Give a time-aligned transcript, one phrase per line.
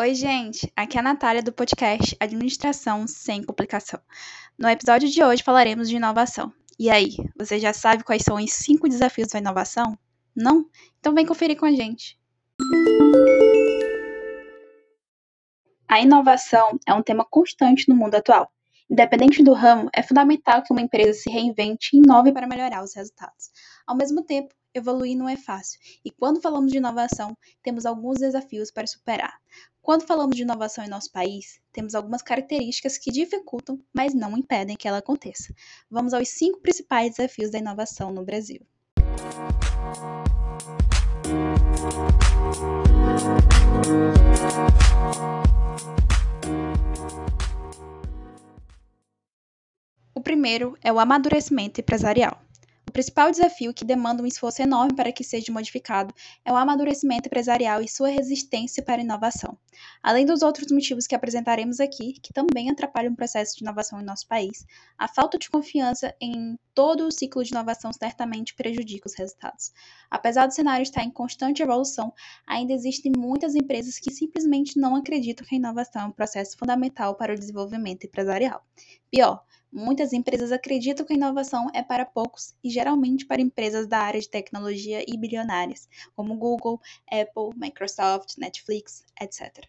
[0.00, 0.72] Oi, gente!
[0.74, 4.00] Aqui é a Natália do podcast Administração Sem Complicação.
[4.58, 6.50] No episódio de hoje falaremos de inovação.
[6.78, 9.98] E aí, você já sabe quais são os cinco desafios da inovação?
[10.34, 10.64] Não?
[10.98, 12.18] Então vem conferir com a gente.
[15.86, 18.50] A inovação é um tema constante no mundo atual.
[18.90, 22.94] Independente do ramo, é fundamental que uma empresa se reinvente e inove para melhorar os
[22.94, 23.50] resultados.
[23.86, 28.70] Ao mesmo tempo, evoluir não é fácil, e quando falamos de inovação, temos alguns desafios
[28.70, 29.38] para superar.
[29.82, 34.76] Quando falamos de inovação em nosso país, temos algumas características que dificultam, mas não impedem
[34.76, 35.54] que ela aconteça.
[35.90, 38.60] Vamos aos cinco principais desafios da inovação no Brasil.
[50.14, 52.38] O primeiro é o amadurecimento empresarial.
[52.90, 56.12] O principal desafio que demanda um esforço enorme para que seja modificado
[56.44, 59.56] é o amadurecimento empresarial e sua resistência para inovação.
[60.02, 64.04] Além dos outros motivos que apresentaremos aqui, que também atrapalham o processo de inovação em
[64.04, 64.66] nosso país,
[64.98, 69.72] a falta de confiança em todo o ciclo de inovação certamente prejudica os resultados.
[70.10, 72.12] Apesar do cenário estar em constante evolução,
[72.44, 77.14] ainda existem muitas empresas que simplesmente não acreditam que a inovação é um processo fundamental
[77.14, 78.66] para o desenvolvimento empresarial.
[79.12, 83.98] Pior, Muitas empresas acreditam que a inovação é para poucos e geralmente para empresas da
[83.98, 89.68] área de tecnologia e bilionárias, como Google, Apple, Microsoft, Netflix, etc.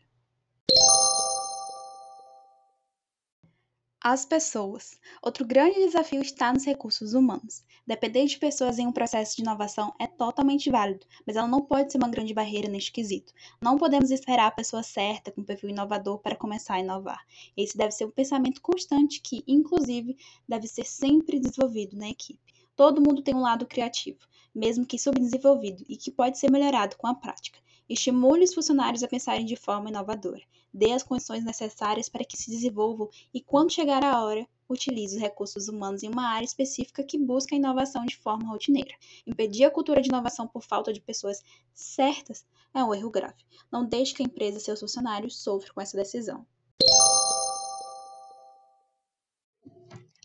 [4.03, 4.99] As pessoas.
[5.21, 7.63] Outro grande desafio está nos recursos humanos.
[7.85, 11.91] Depender de pessoas em um processo de inovação é totalmente válido, mas ela não pode
[11.91, 13.31] ser uma grande barreira neste quesito.
[13.61, 17.23] Não podemos esperar a pessoa certa com perfil inovador para começar a inovar.
[17.55, 20.17] Esse deve ser um pensamento constante que, inclusive,
[20.49, 22.51] deve ser sempre desenvolvido na equipe.
[22.75, 24.17] Todo mundo tem um lado criativo,
[24.55, 27.59] mesmo que subdesenvolvido, e que pode ser melhorado com a prática.
[27.91, 30.41] Estimule os funcionários a pensarem de forma inovadora.
[30.73, 35.21] Dê as condições necessárias para que se desenvolvam e, quando chegar a hora, utilize os
[35.21, 38.95] recursos humanos em uma área específica que busca a inovação de forma rotineira.
[39.27, 41.43] Impedir a cultura de inovação por falta de pessoas
[41.73, 43.43] certas é um erro grave.
[43.69, 46.47] Não deixe que a empresa e seus funcionários sofram com essa decisão.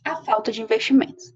[0.05, 1.35] A falta de investimentos.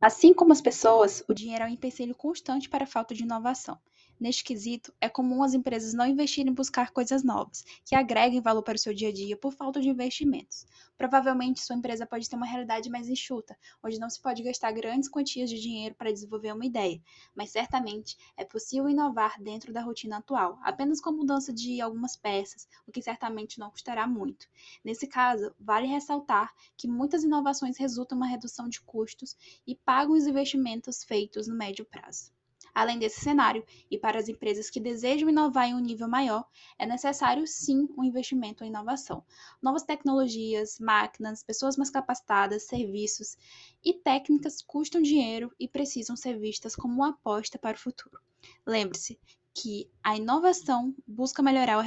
[0.00, 3.76] Assim como as pessoas, o dinheiro é um empecilho constante para a falta de inovação.
[4.20, 8.62] Neste quesito, é comum as empresas não investirem em buscar coisas novas, que agreguem valor
[8.62, 10.64] para o seu dia a dia por falta de investimentos.
[10.96, 15.08] Provavelmente, sua empresa pode ter uma realidade mais enxuta, onde não se pode gastar grandes
[15.08, 17.02] quantias de dinheiro para desenvolver uma ideia,
[17.34, 22.68] mas certamente é possível inovar dentro da rotina atual, apenas com mudança de algumas peças,
[22.86, 24.46] o que certamente não custará muito.
[24.84, 29.36] Nesse caso, vale ressaltar que muitas inovações resultam em uma redução de custos
[29.66, 32.30] e pagam os investimentos feitos no médio prazo.
[32.74, 36.44] Além desse cenário, e para as empresas que desejam inovar em um nível maior,
[36.78, 39.22] é necessário sim um investimento em inovação.
[39.60, 43.36] Novas tecnologias, máquinas, pessoas mais capacitadas, serviços
[43.84, 48.18] e técnicas custam dinheiro e precisam ser vistas como uma aposta para o futuro.
[48.66, 49.20] Lembre-se
[49.54, 51.84] que a inovação busca melhorar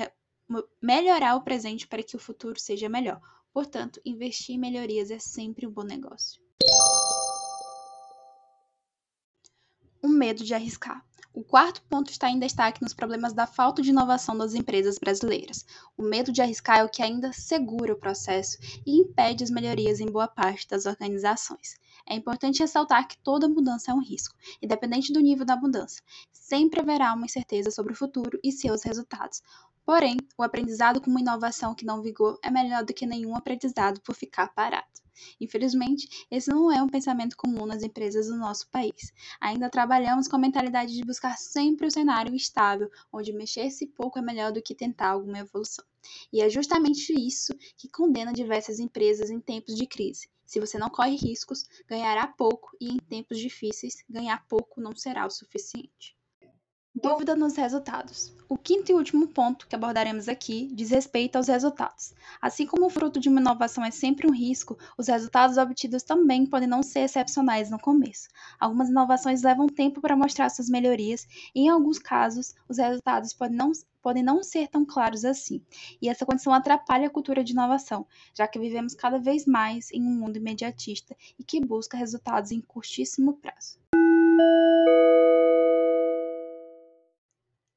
[0.50, 3.19] o, melhorar o presente para que o futuro seja melhor.
[3.52, 6.45] Portanto, investir em melhorias é sempre um bom negócio.
[10.06, 11.04] O medo de arriscar.
[11.34, 15.66] O quarto ponto está em destaque nos problemas da falta de inovação das empresas brasileiras.
[15.98, 20.00] O medo de arriscar é o que ainda segura o processo e impede as melhorias
[20.00, 21.76] em boa parte das organizações.
[22.08, 26.04] É importante ressaltar que toda mudança é um risco, independente do nível da mudança.
[26.32, 29.42] Sempre haverá uma incerteza sobre o futuro e seus resultados.
[29.84, 34.00] Porém, o aprendizado com uma inovação que não vigou é melhor do que nenhum aprendizado
[34.02, 35.05] por ficar parado.
[35.40, 39.14] Infelizmente, esse não é um pensamento comum nas empresas do nosso país.
[39.40, 44.22] Ainda trabalhamos com a mentalidade de buscar sempre o cenário estável, onde mexer-se pouco é
[44.22, 45.86] melhor do que tentar alguma evolução.
[46.31, 50.30] E é justamente isso que condena diversas empresas em tempos de crise.
[50.46, 55.26] Se você não corre riscos, ganhará pouco e em tempos difíceis, ganhar pouco não será
[55.26, 56.15] o suficiente.
[56.96, 58.34] Dúvida nos resultados.
[58.47, 62.14] O quinto e último ponto que abordaremos aqui diz respeito aos resultados.
[62.42, 66.46] Assim como o fruto de uma inovação é sempre um risco, os resultados obtidos também
[66.46, 68.30] podem não ser excepcionais no começo.
[68.58, 73.58] Algumas inovações levam tempo para mostrar suas melhorias, e em alguns casos, os resultados podem
[73.58, 75.62] não, podem não ser tão claros assim.
[76.02, 80.02] E essa condição atrapalha a cultura de inovação, já que vivemos cada vez mais em
[80.02, 83.78] um mundo imediatista e que busca resultados em curtíssimo prazo.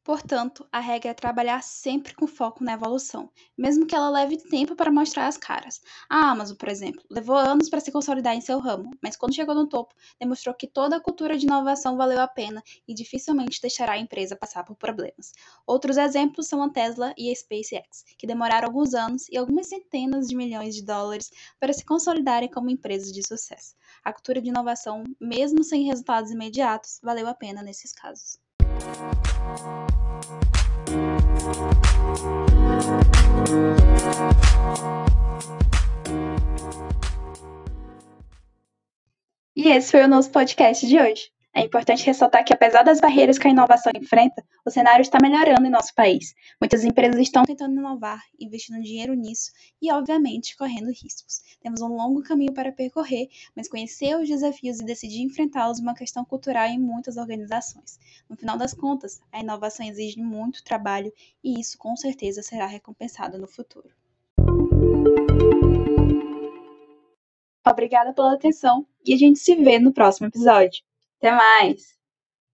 [0.09, 4.75] Portanto, a regra é trabalhar sempre com foco na evolução, mesmo que ela leve tempo
[4.75, 5.83] para mostrar as caras.
[6.09, 9.55] A Amazon, por exemplo, levou anos para se consolidar em seu ramo, mas quando chegou
[9.55, 13.93] no topo, demonstrou que toda a cultura de inovação valeu a pena e dificilmente deixará
[13.93, 15.35] a empresa passar por problemas.
[15.67, 20.27] Outros exemplos são a Tesla e a SpaceX, que demoraram alguns anos e algumas centenas
[20.27, 21.31] de milhões de dólares
[21.61, 23.75] para se consolidarem como empresas de sucesso.
[24.03, 28.39] A cultura de inovação, mesmo sem resultados imediatos, valeu a pena nesses casos.
[39.57, 41.31] E esse foi o nosso podcast de hoje.
[41.59, 45.67] É importante ressaltar que, apesar das barreiras que a inovação enfrenta, o cenário está melhorando
[45.67, 46.33] em nosso país.
[46.61, 49.51] Muitas empresas estão tentando inovar, investindo dinheiro nisso
[49.83, 51.41] e, obviamente, correndo riscos.
[51.61, 53.27] Temos um longo caminho para percorrer,
[53.57, 57.99] mas conhecer os desafios e decidir enfrentá-los é uma questão cultural em muitas organizações.
[58.31, 61.13] No final das contas, a inovação exige muito trabalho
[61.43, 63.91] e isso com certeza será recompensado no futuro.
[67.69, 70.87] Obrigada pela atenção e a gente se vê no próximo episódio.
[71.21, 71.98] Até mais!